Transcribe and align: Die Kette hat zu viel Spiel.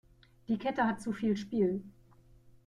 Die 0.47 0.57
Kette 0.57 0.87
hat 0.87 0.99
zu 0.99 1.13
viel 1.13 1.37
Spiel. 1.37 1.83